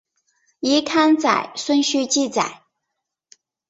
[0.61, 2.63] 依刊载顺序记载。